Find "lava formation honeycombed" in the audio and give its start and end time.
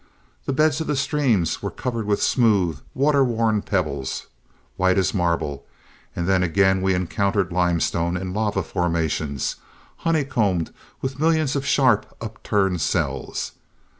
8.33-10.73